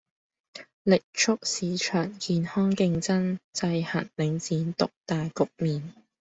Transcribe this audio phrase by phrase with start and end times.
[0.81, 5.93] 力促市場健康競爭，制衡領展獨大局面